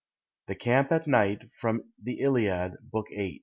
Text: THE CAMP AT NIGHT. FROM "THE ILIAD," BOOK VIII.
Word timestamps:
THE 0.47 0.55
CAMP 0.55 0.91
AT 0.91 1.05
NIGHT. 1.05 1.51
FROM 1.59 1.93
"THE 2.01 2.21
ILIAD," 2.21 2.73
BOOK 2.91 3.05
VIII. 3.11 3.39